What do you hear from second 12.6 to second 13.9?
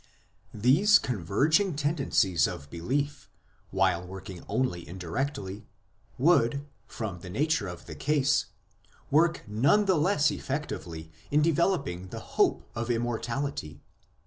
of Immortality.